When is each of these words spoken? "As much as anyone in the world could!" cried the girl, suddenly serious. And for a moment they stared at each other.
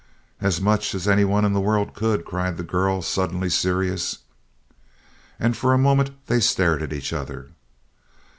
"As 0.39 0.59
much 0.59 0.95
as 0.95 1.07
anyone 1.07 1.45
in 1.45 1.53
the 1.53 1.59
world 1.61 1.93
could!" 1.93 2.25
cried 2.25 2.57
the 2.57 2.63
girl, 2.63 3.03
suddenly 3.03 3.51
serious. 3.51 4.17
And 5.39 5.55
for 5.55 5.75
a 5.75 5.77
moment 5.77 6.09
they 6.25 6.39
stared 6.39 6.81
at 6.81 6.91
each 6.91 7.13
other. 7.13 7.49